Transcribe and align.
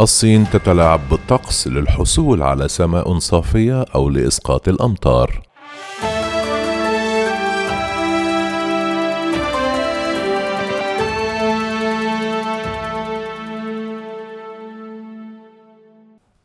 الصين 0.00 0.50
تتلاعب 0.50 1.00
بالطقس 1.10 1.68
للحصول 1.68 2.42
على 2.42 2.68
سماء 2.68 3.18
صافية 3.18 3.82
أو 3.94 4.08
لإسقاط 4.08 4.68
الأمطار. 4.68 5.42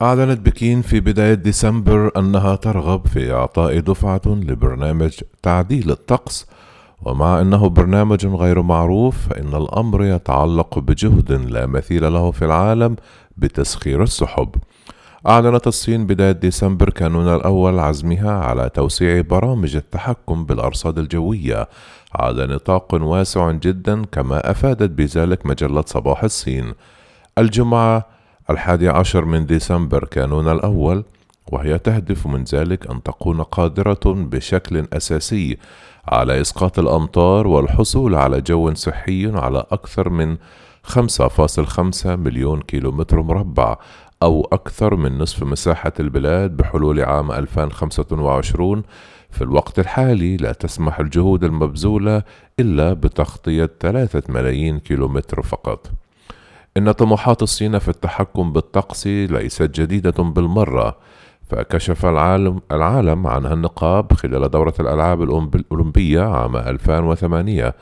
أعلنت 0.01 0.39
بكين 0.39 0.81
في 0.81 0.99
بداية 0.99 1.33
ديسمبر 1.33 2.11
أنها 2.17 2.55
ترغب 2.55 3.07
في 3.07 3.33
إعطاء 3.33 3.79
دفعة 3.79 4.21
لبرنامج 4.25 5.19
تعديل 5.43 5.91
الطقس 5.91 6.47
ومع 7.01 7.41
أنه 7.41 7.69
برنامج 7.69 8.25
غير 8.25 8.61
معروف 8.61 9.27
فإن 9.27 9.55
الأمر 9.55 10.03
يتعلق 10.03 10.79
بجهد 10.79 11.31
لا 11.31 11.65
مثيل 11.65 12.13
له 12.13 12.31
في 12.31 12.45
العالم 12.45 12.95
بتسخير 13.37 14.03
السحب. 14.03 14.49
أعلنت 15.27 15.67
الصين 15.67 16.07
بداية 16.07 16.31
ديسمبر 16.31 16.89
كانون 16.89 17.35
الأول 17.35 17.79
عزمها 17.79 18.31
على 18.31 18.69
توسيع 18.69 19.21
برامج 19.21 19.75
التحكم 19.75 20.45
بالأرصاد 20.45 20.99
الجوية 20.99 21.67
على 22.15 22.47
نطاق 22.47 22.93
واسع 22.93 23.51
جدا 23.51 24.05
كما 24.05 24.51
أفادت 24.51 24.89
بذلك 24.89 25.45
مجلة 25.45 25.83
صباح 25.87 26.23
الصين. 26.23 26.73
الجمعة 27.37 28.05
الحادي 28.49 28.89
عشر 28.89 29.25
من 29.25 29.45
ديسمبر 29.45 30.03
كانون 30.03 30.47
الأول 30.47 31.03
وهي 31.51 31.77
تهدف 31.77 32.27
من 32.27 32.43
ذلك 32.43 32.91
أن 32.91 33.03
تكون 33.03 33.41
قادرة 33.41 33.99
بشكل 34.05 34.87
أساسي 34.93 35.57
على 36.07 36.41
إسقاط 36.41 36.79
الأمطار 36.79 37.47
والحصول 37.47 38.15
على 38.15 38.41
جو 38.41 38.73
صحي 38.73 39.31
على 39.31 39.65
أكثر 39.71 40.09
من 40.09 40.37
5.5 40.87 42.05
مليون 42.05 42.61
كيلومتر 42.61 43.21
مربع 43.21 43.77
أو 44.23 44.49
أكثر 44.51 44.95
من 44.95 45.17
نصف 45.17 45.43
مساحة 45.43 45.93
البلاد 45.99 46.57
بحلول 46.57 47.01
عام 47.01 47.31
2025 47.31 48.83
في 49.29 49.41
الوقت 49.41 49.79
الحالي 49.79 50.37
لا 50.37 50.51
تسمح 50.51 50.99
الجهود 50.99 51.43
المبذولة 51.43 52.23
إلا 52.59 52.93
بتغطية 52.93 53.69
ثلاثة 53.79 54.23
ملايين 54.29 54.79
كيلومتر 54.79 55.41
فقط. 55.41 55.91
إن 56.77 56.91
طموحات 56.91 57.43
الصين 57.43 57.79
في 57.79 57.89
التحكم 57.89 58.53
بالطقس 58.53 59.07
ليست 59.07 59.79
جديدة 59.79 60.23
بالمرة. 60.23 60.97
فكشف 61.49 62.05
العالم, 62.05 62.61
العالم 62.71 63.27
عنها 63.27 63.53
النقاب 63.53 64.13
خلال 64.13 64.51
دورة 64.51 64.73
الألعاب 64.79 65.21
الأولمبية 65.55 66.21
عام 66.21 66.57
2008 66.57 67.75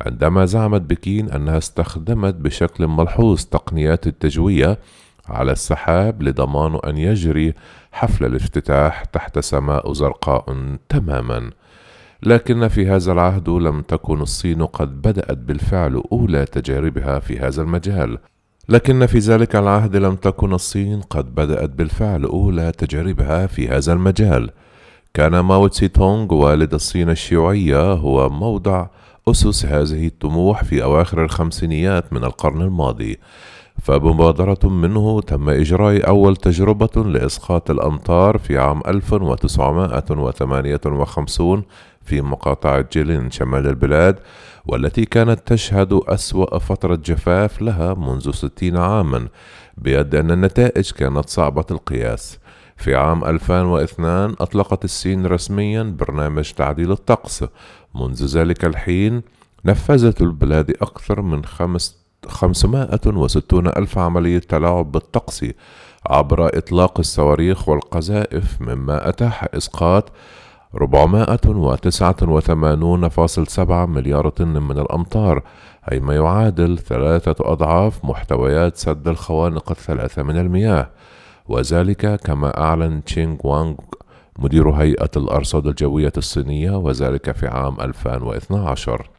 عندما 0.00 0.44
زعمت 0.44 0.80
بكين 0.80 1.30
أنها 1.30 1.58
استخدمت 1.58 2.34
بشكل 2.34 2.86
ملحوظ 2.86 3.44
تقنيات 3.44 4.06
التجوية 4.06 4.78
على 5.28 5.52
السحاب 5.52 6.22
لضمان 6.22 6.78
أن 6.86 6.96
يجري 6.98 7.54
حفل 7.92 8.24
الافتتاح 8.24 9.04
تحت 9.04 9.38
سماء 9.38 9.92
زرقاء 9.92 10.76
تماما. 10.88 11.50
لكن 12.22 12.68
في 12.68 12.88
هذا 12.88 13.12
العهد 13.12 13.48
لم 13.48 13.82
تكن 13.82 14.20
الصين 14.20 14.66
قد 14.66 15.02
بدأت 15.02 15.38
بالفعل 15.38 16.02
أولى 16.12 16.44
تجاربها 16.44 17.18
في 17.18 17.38
هذا 17.38 17.62
المجال. 17.62 18.18
لكن 18.70 19.06
في 19.06 19.18
ذلك 19.18 19.56
العهد 19.56 19.96
لم 19.96 20.14
تكن 20.14 20.52
الصين 20.52 21.00
قد 21.00 21.34
بدأت 21.34 21.70
بالفعل 21.70 22.24
أولى 22.24 22.72
تجاربها 22.72 23.46
في 23.46 23.68
هذا 23.68 23.92
المجال. 23.92 24.50
كان 25.14 25.40
ماو 25.40 25.66
تسي 25.66 25.88
تونغ 25.88 26.34
والد 26.34 26.74
الصين 26.74 27.10
الشيوعية 27.10 27.92
هو 27.92 28.28
موضع 28.28 28.86
أسس 29.28 29.66
هذه 29.66 30.06
الطموح 30.06 30.64
في 30.64 30.82
أواخر 30.82 31.24
الخمسينيات 31.24 32.12
من 32.12 32.24
القرن 32.24 32.62
الماضي. 32.62 33.18
فبمبادرة 33.82 34.68
منه 34.68 35.20
تم 35.20 35.48
إجراء 35.48 36.08
أول 36.08 36.36
تجربة 36.36 37.04
لإسقاط 37.04 37.70
الأمطار 37.70 38.38
في 38.38 38.58
عام 38.58 38.80
1958 38.86 41.62
في 42.02 42.20
مقاطعة 42.20 42.84
جيلين 42.92 43.30
شمال 43.30 43.66
البلاد 43.66 44.18
والتي 44.66 45.04
كانت 45.04 45.40
تشهد 45.46 45.92
أسوأ 45.92 46.58
فترة 46.58 46.94
جفاف 46.94 47.62
لها 47.62 47.94
منذ 47.94 48.30
ستين 48.30 48.76
عاما 48.76 49.28
بيد 49.76 50.14
أن 50.14 50.30
النتائج 50.30 50.90
كانت 50.90 51.28
صعبة 51.28 51.64
القياس. 51.70 52.38
في 52.76 52.94
عام 52.94 53.24
2002 53.24 54.34
أطلقت 54.40 54.84
الصين 54.84 55.26
رسميا 55.26 55.82
برنامج 55.82 56.52
تعديل 56.52 56.92
الطقس. 56.92 57.44
منذ 57.94 58.26
ذلك 58.26 58.64
الحين 58.64 59.22
نفذت 59.64 60.22
البلاد 60.22 60.70
أكثر 60.70 61.22
من 61.22 61.44
خمس 61.44 61.99
560 62.28 63.66
ألف 63.66 63.98
عملية 63.98 64.38
تلاعب 64.38 64.92
بالطقس 64.92 65.44
عبر 66.06 66.58
إطلاق 66.58 66.98
الصواريخ 66.98 67.68
والقذائف 67.68 68.60
مما 68.60 69.08
أتاح 69.08 69.46
إسقاط 69.54 70.12
489.7 70.76 70.78
مليار 73.70 74.28
طن 74.28 74.62
من 74.62 74.78
الأمطار 74.78 75.42
أي 75.92 76.00
ما 76.00 76.14
يعادل 76.14 76.78
ثلاثة 76.78 77.34
أضعاف 77.40 78.04
محتويات 78.04 78.76
سد 78.76 79.08
الخوانق 79.08 79.70
الثلاثة 79.70 80.22
من 80.22 80.38
المياه. 80.38 80.90
وذلك 81.48 82.20
كما 82.20 82.60
أعلن 82.60 83.04
تشينغ 83.04 83.36
وانغ 83.44 83.74
مدير 84.38 84.70
هيئة 84.70 85.10
الأرصاد 85.16 85.66
الجوية 85.66 86.12
الصينية 86.16 86.70
وذلك 86.70 87.32
في 87.32 87.46
عام 87.46 87.80
2012 87.80 89.10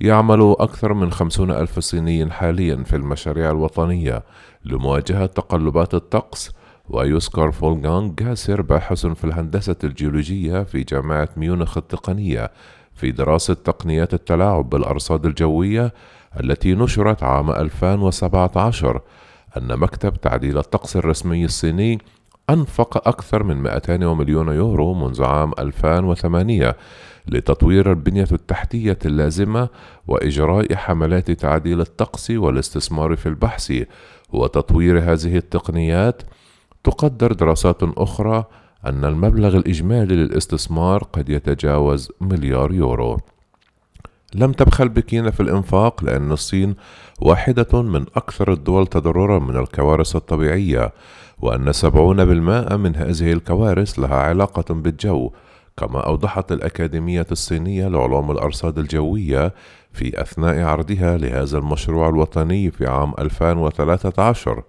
يعمل 0.00 0.56
أكثر 0.58 0.94
من 0.94 1.12
خمسون 1.12 1.50
ألف 1.50 1.78
صيني 1.78 2.30
حاليا 2.30 2.84
في 2.84 2.96
المشاريع 2.96 3.50
الوطنية 3.50 4.22
لمواجهة 4.64 5.26
تقلبات 5.26 5.94
الطقس 5.94 6.50
ويذكر 6.88 7.52
فولغانغ 7.52 8.12
جاسر 8.18 8.62
باحث 8.62 9.06
في 9.06 9.24
الهندسة 9.24 9.76
الجيولوجية 9.84 10.62
في 10.62 10.82
جامعة 10.82 11.28
ميونخ 11.36 11.76
التقنية 11.76 12.50
في 12.94 13.12
دراسة 13.12 13.54
تقنيات 13.54 14.14
التلاعب 14.14 14.70
بالأرصاد 14.70 15.26
الجوية 15.26 15.92
التي 16.40 16.74
نشرت 16.74 17.22
عام 17.22 17.50
2017 17.50 19.00
أن 19.56 19.78
مكتب 19.78 20.16
تعديل 20.16 20.58
الطقس 20.58 20.96
الرسمي 20.96 21.44
الصيني 21.44 21.98
أنفق 22.50 23.08
أكثر 23.08 23.42
من 23.42 23.56
200 23.56 24.14
مليون 24.14 24.48
يورو 24.48 24.94
منذ 24.94 25.24
عام 25.24 25.52
2008 25.58 26.76
لتطوير 27.28 27.90
البنية 27.90 28.26
التحتية 28.32 28.98
اللازمة 29.06 29.68
وإجراء 30.06 30.74
حملات 30.74 31.30
تعديل 31.30 31.80
الطقس 31.80 32.30
والاستثمار 32.30 33.16
في 33.16 33.26
البحث 33.26 33.72
وتطوير 34.32 34.98
هذه 34.98 35.36
التقنيات 35.36 36.22
تقدر 36.84 37.32
دراسات 37.32 37.82
أخرى 37.82 38.44
أن 38.86 39.04
المبلغ 39.04 39.56
الإجمالي 39.56 40.16
للاستثمار 40.16 41.02
قد 41.02 41.28
يتجاوز 41.28 42.12
مليار 42.20 42.72
يورو. 42.72 43.18
لم 44.34 44.52
تبخل 44.52 44.88
بكين 44.88 45.30
في 45.30 45.40
الإنفاق 45.40 46.04
لأن 46.04 46.32
الصين 46.32 46.74
واحدة 47.20 47.82
من 47.82 48.06
أكثر 48.16 48.52
الدول 48.52 48.86
تضررا 48.86 49.38
من 49.38 49.56
الكوارث 49.56 50.16
الطبيعية، 50.16 50.92
وأن 51.40 51.72
سبعون 51.72 52.24
بالمائة 52.24 52.76
من 52.76 52.96
هذه 52.96 53.32
الكوارث 53.32 53.98
لها 53.98 54.16
علاقة 54.16 54.74
بالجو، 54.74 55.30
كما 55.76 56.00
أوضحت 56.00 56.52
الأكاديمية 56.52 57.26
الصينية 57.32 57.88
لعلوم 57.88 58.30
الأرصاد 58.30 58.78
الجوية 58.78 59.54
في 59.92 60.22
أثناء 60.22 60.60
عرضها 60.60 61.16
لهذا 61.16 61.58
المشروع 61.58 62.08
الوطني 62.08 62.70
في 62.70 62.86
عام 62.86 63.12
2013 63.18 64.62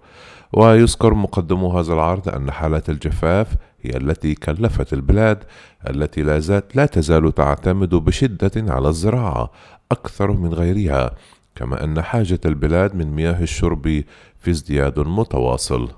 ويذكر 0.52 1.14
مقدم 1.14 1.64
هذا 1.64 1.92
العرض 1.92 2.28
أن 2.28 2.50
حالات 2.50 2.90
الجفاف 2.90 3.54
هي 3.82 3.96
التي 3.96 4.34
كلفت 4.34 4.92
البلاد 4.92 5.44
التي 5.90 6.22
لا, 6.22 6.38
زالت 6.38 6.76
لا 6.76 6.86
تزال 6.86 7.34
تعتمد 7.34 7.94
بشدة 7.94 8.72
على 8.72 8.88
الزراعة 8.88 9.50
أكثر 9.92 10.32
من 10.32 10.54
غيرها 10.54 11.10
كما 11.54 11.84
أن 11.84 12.02
حاجة 12.02 12.40
البلاد 12.44 12.94
من 12.94 13.12
مياه 13.12 13.42
الشرب 13.42 14.02
في 14.38 14.50
ازدياد 14.50 14.98
متواصل. 14.98 15.88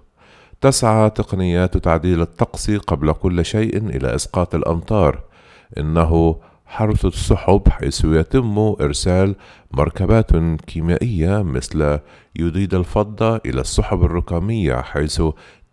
تسعى 0.63 1.11
تقنيات 1.11 1.77
تعديل 1.77 2.21
الطقس 2.21 2.71
قبل 2.71 3.13
كل 3.13 3.45
شيء 3.45 3.77
إلى 3.77 4.15
إسقاط 4.15 4.55
الأمطار. 4.55 5.23
إنه 5.79 6.37
حرث 6.67 7.05
السحب 7.05 7.69
حيث 7.69 8.05
يتم 8.05 8.59
إرسال 8.59 9.35
مركبات 9.73 10.31
كيميائية 10.67 11.43
مثل 11.43 11.99
يوديد 12.37 12.75
الفضة 12.75 13.37
إلى 13.37 13.61
السحب 13.61 14.05
الركامية 14.05 14.75
حيث 14.75 15.23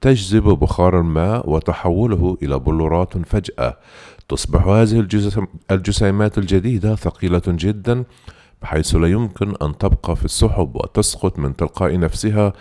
تجذب 0.01 0.43
بخار 0.43 0.99
الماء 0.99 1.49
وتحوله 1.49 2.37
إلى 2.43 2.59
بلورات 2.59 3.17
فجأة. 3.17 3.77
تصبح 4.29 4.67
هذه 4.67 5.07
الجسيمات 5.71 6.37
الجديدة 6.37 6.95
ثقيلة 6.95 7.41
جدا 7.47 8.03
بحيث 8.61 8.95
لا 8.95 9.07
يمكن 9.07 9.53
أن 9.61 9.77
تبقى 9.77 10.15
في 10.15 10.25
السحب 10.25 10.75
وتسقط 10.75 11.39
من 11.39 11.55
تلقاء 11.55 11.99
نفسها 11.99 12.53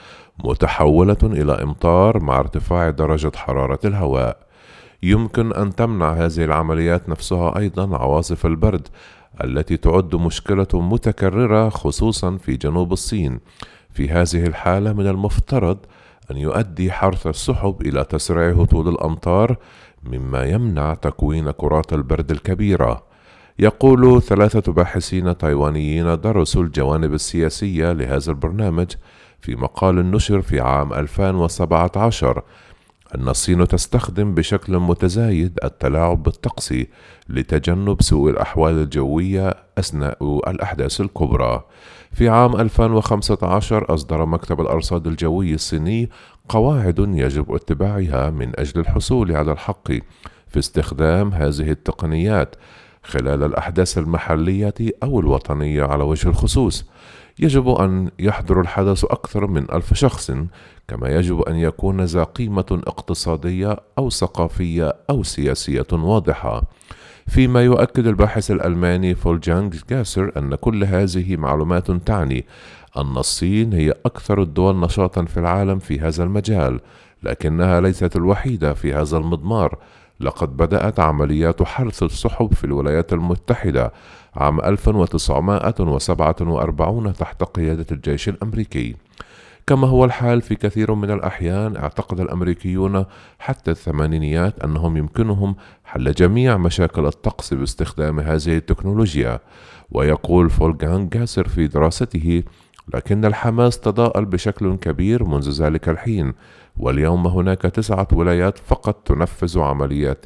متحولة 0.45 1.17
إلى 1.23 1.53
إمطار 1.63 2.21
مع 2.21 2.39
ارتفاع 2.39 2.91
درجة 2.91 3.33
حرارة 3.37 3.79
الهواء. 3.85 4.49
يمكن 5.03 5.53
أن 5.53 5.75
تمنع 5.75 6.13
هذه 6.13 6.45
العمليات 6.45 7.09
نفسها 7.09 7.59
أيضا 7.59 7.97
عواصف 7.97 8.47
البرد 8.47 8.89
التي 9.45 9.77
تعد 9.77 10.15
مشكلة 10.15 10.67
متكررة 10.75 11.69
خصوصا 11.69 12.37
في 12.37 12.57
جنوب 12.57 12.93
الصين. 12.93 13.41
في 13.91 14.09
هذه 14.09 14.47
الحالة 14.47 14.93
من 14.93 15.07
المفترض 15.07 15.79
أن 16.31 16.37
يؤدي 16.37 16.93
حرث 16.93 17.27
السحب 17.27 17.83
إلى 17.83 18.05
تسريع 18.05 18.51
هطول 18.51 18.89
الأمطار 18.89 19.57
مما 20.03 20.45
يمنع 20.45 20.95
تكوين 20.95 21.51
كرات 21.51 21.93
البرد 21.93 22.31
الكبيرة. 22.31 23.08
يقول 23.61 24.23
ثلاثة 24.23 24.73
باحثين 24.73 25.37
تايوانيين 25.39 26.21
درسوا 26.21 26.63
الجوانب 26.63 27.15
السياسية 27.15 27.93
لهذا 27.93 28.31
البرنامج 28.31 28.87
في 29.41 29.57
مقال 29.57 30.11
نشر 30.11 30.43
في 30.43 30.61
عام 30.61 30.93
2017 30.93 32.43
أن 33.15 33.29
الصين 33.29 33.69
تستخدم 33.69 34.35
بشكل 34.35 34.79
متزايد 34.79 35.59
التلاعب 35.65 36.23
بالطقس 36.23 36.75
لتجنب 37.29 38.03
سوء 38.03 38.31
الأحوال 38.31 38.75
الجوية 38.75 39.55
أثناء 39.79 40.41
الأحداث 40.51 41.01
الكبرى. 41.01 41.65
في 42.13 42.29
عام 42.29 42.57
2015 42.57 43.95
أصدر 43.95 44.27
مكتب 44.27 44.61
الأرصاد 44.61 45.07
الجوي 45.07 45.55
الصيني 45.55 46.11
قواعد 46.49 46.99
يجب 46.99 47.53
اتباعها 47.53 48.31
من 48.31 48.61
أجل 48.61 48.81
الحصول 48.81 49.33
على 49.33 49.53
الحق 49.53 49.93
في 50.49 50.59
استخدام 50.59 51.33
هذه 51.33 51.71
التقنيات 51.71 52.55
خلال 53.09 53.43
الأحداث 53.43 53.99
المحلية 53.99 54.75
أو 55.03 55.21
الوطنية 55.21 55.85
على 55.85 56.05
وجه 56.05 56.29
الخصوص. 56.29 56.85
يجب 57.39 57.69
أن 57.69 58.11
يحضر 58.19 58.61
الحدث 58.61 59.05
أكثر 59.05 59.47
من 59.47 59.71
ألف 59.73 59.95
شخص 59.95 60.31
كما 60.89 61.09
يجب 61.09 61.43
أن 61.43 61.57
يكون 61.57 62.01
ذا 62.01 62.25
قيمة 62.25 62.83
اقتصادية 62.87 63.77
أو 63.99 64.11
ثقافية 64.11 64.97
أو 65.11 65.23
سياسية 65.23 65.87
واضحة 65.93 66.63
فيما 67.27 67.63
يؤكد 67.65 68.07
الباحث 68.07 68.51
الألماني 68.51 69.15
فولجانج 69.15 69.77
جاسر 69.91 70.33
أن 70.37 70.55
كل 70.55 70.85
هذه 70.85 71.37
معلومات 71.37 71.91
تعني 71.91 72.47
أن 72.97 73.17
الصين 73.17 73.73
هي 73.73 73.95
أكثر 74.07 74.43
الدول 74.43 74.81
نشاطا 74.81 75.25
في 75.25 75.41
العالم 75.41 75.79
في 75.79 76.01
هذا 76.01 76.25
المجال 76.25 76.81
لكنها 77.23 77.81
ليست 77.81 78.17
الوحيدة 78.17 78.75
في 78.75 78.95
هذا 78.95 79.17
المضمار 79.17 79.79
لقد 80.21 80.57
بدأت 80.57 81.01
عمليات 81.01 81.63
حرث 81.63 82.03
السحب 82.03 82.55
في 82.55 82.65
الولايات 82.65 83.13
المتحدة 83.13 83.93
عام 84.37 84.61
1947 84.61 87.13
تحت 87.13 87.45
قيادة 87.45 87.87
الجيش 87.93 88.29
الأمريكي. 88.29 88.97
كما 89.67 89.89
هو 89.89 90.05
الحال 90.05 90.43
في 90.43 90.55
كثير 90.55 90.95
من 90.95 91.11
الأحيان 91.11 91.77
اعتقد 91.77 92.21
الأمريكيون 92.21 93.05
حتى 93.39 93.71
الثمانينيات 93.71 94.65
أنهم 94.65 94.97
يمكنهم 94.97 95.57
حل 95.85 96.13
جميع 96.13 96.57
مشاكل 96.57 97.07
الطقس 97.07 97.55
باستخدام 97.55 98.21
هذه 98.21 98.57
التكنولوجيا. 98.57 99.41
ويقول 99.91 100.51
فولغان 100.51 101.09
جاسر 101.09 101.49
في 101.49 101.67
دراسته 101.67 102.43
لكن 102.95 103.25
الحماس 103.25 103.81
تضاءل 103.81 104.25
بشكل 104.25 104.77
كبير 104.77 105.25
منذ 105.25 105.63
ذلك 105.63 105.89
الحين. 105.89 106.33
واليوم 106.79 107.27
هناك 107.27 107.63
تسعة 107.63 108.09
ولايات 108.13 108.59
فقط 108.59 108.95
تنفذ 109.05 109.59
عمليات 109.61 110.25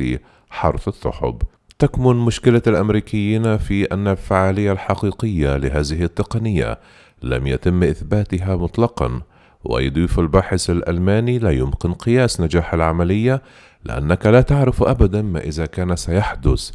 حرث 0.51 0.89
السحب 0.89 1.43
تكمن 1.79 2.17
مشكلة 2.17 2.63
الأمريكيين 2.67 3.59
في 3.59 3.85
أن 3.85 4.09
الفعالية 4.09 4.73
الحقيقية 4.73 5.57
لهذه 5.57 6.03
التقنية 6.03 6.79
لم 7.23 7.47
يتم 7.47 7.83
إثباتها 7.83 8.57
مطلقا 8.57 9.21
ويضيف 9.65 10.19
الباحث 10.19 10.71
الألماني 10.71 11.39
لا 11.39 11.51
يمكن 11.51 11.93
قياس 11.93 12.41
نجاح 12.41 12.75
العملية 12.75 13.43
لأنك 13.85 14.27
لا 14.27 14.41
تعرف 14.41 14.83
أبدا 14.83 15.23
ما 15.23 15.41
إذا 15.41 15.67
كان 15.67 15.97
سيحدث 15.97 16.71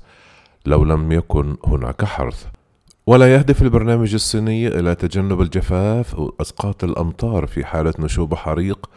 لو 0.65 0.83
لم 0.83 1.11
يكن 1.11 1.57
هناك 1.65 2.05
حرث. 2.05 2.45
ولا 3.07 3.33
يهدف 3.33 3.61
البرنامج 3.61 4.13
الصيني 4.13 4.67
إلى 4.67 4.95
تجنب 4.95 5.41
الجفاف 5.41 6.15
أو 6.15 6.35
إسقاط 6.41 6.83
الأمطار 6.83 7.47
في 7.47 7.65
حالة 7.65 7.93
نشوب 7.99 8.35
حريق 8.35 8.89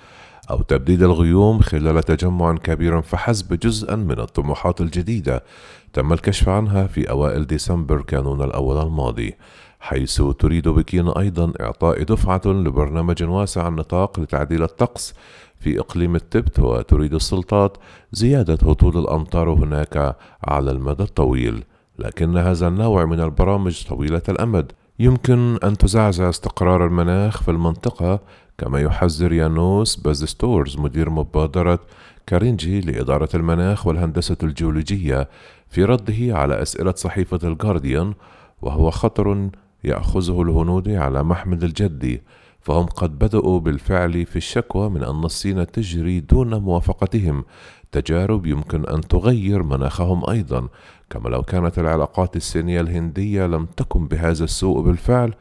أو 0.50 0.62
تبديد 0.62 1.02
الغيوم 1.02 1.60
خلال 1.60 2.02
تجمع 2.02 2.56
كبير 2.56 3.02
فحسب 3.02 3.54
جزءا 3.54 3.96
من 3.96 4.20
الطموحات 4.20 4.80
الجديدة 4.80 5.44
تم 5.92 6.12
الكشف 6.12 6.48
عنها 6.48 6.86
في 6.86 7.10
أوائل 7.10 7.46
ديسمبر 7.46 8.02
كانون 8.02 8.42
الأول 8.42 8.86
الماضي 8.86 9.34
حيث 9.80 10.22
تريد 10.38 10.68
بكين 10.68 11.08
أيضا 11.08 11.52
إعطاء 11.60 12.02
دفعة 12.02 12.42
لبرنامج 12.46 13.22
واسع 13.22 13.68
النطاق 13.68 14.20
لتعديل 14.20 14.62
الطقس 14.62 15.14
في 15.60 15.80
إقليم 15.80 16.16
التبت 16.16 16.58
وتريد 16.58 17.14
السلطات 17.14 17.76
زيادة 18.12 18.58
هطول 18.70 18.98
الأمطار 18.98 19.50
هناك 19.50 20.16
على 20.44 20.70
المدى 20.70 21.02
الطويل 21.02 21.64
لكن 21.98 22.36
هذا 22.36 22.68
النوع 22.68 23.04
من 23.04 23.20
البرامج 23.20 23.84
طويلة 23.88 24.22
الأمد. 24.28 24.72
يمكن 25.00 25.58
أن 25.64 25.76
تزعزع 25.76 26.28
استقرار 26.28 26.86
المناخ 26.86 27.42
في 27.42 27.50
المنطقة 27.50 28.20
كما 28.58 28.80
يحذر 28.80 29.32
يانوس 29.32 29.96
بازستورز 29.96 30.76
مدير 30.78 31.10
مبادرة 31.10 31.78
كارنيجي 32.26 32.80
لإدارة 32.80 33.28
المناخ 33.34 33.86
والهندسة 33.86 34.36
الجيولوجية 34.42 35.28
في 35.68 35.84
رده 35.84 36.38
على 36.38 36.62
أسئلة 36.62 36.92
صحيفة 36.96 37.38
الجارديان 37.44 38.14
وهو 38.62 38.90
خطر 38.90 39.50
يأخذه 39.84 40.42
الهنود 40.42 40.88
على 40.88 41.22
محمل 41.22 41.64
الجد 41.64 42.22
فهم 42.60 42.86
قد 42.86 43.18
بدأوا 43.18 43.60
بالفعل 43.60 44.26
في 44.26 44.36
الشكوى 44.36 44.90
من 44.90 45.02
أن 45.02 45.24
الصين 45.24 45.66
تجري 45.66 46.20
دون 46.20 46.54
موافقتهم 46.54 47.44
تجارب 47.92 48.46
يمكن 48.46 48.86
أن 48.86 49.00
تغير 49.00 49.62
مناخهم 49.62 50.30
أيضا. 50.30 50.68
كما 51.10 51.28
لو 51.28 51.42
كانت 51.42 51.78
العلاقات 51.78 52.36
الصينية 52.36 52.80
الهندية 52.80 53.46
لم 53.46 53.66
تكن 53.66 54.06
بهذا 54.06 54.44
السوء 54.44 54.80
بالفعل 54.82 55.34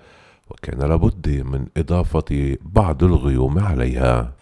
وكان 0.50 0.90
لابد 0.90 1.30
من 1.30 1.66
إضافة 1.78 2.57
بعض 2.62 3.04
الغيوم 3.04 3.60
عليها. 3.60 4.39